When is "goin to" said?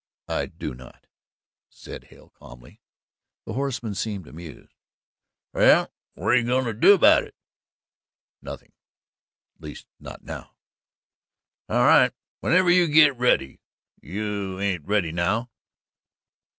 6.43-6.73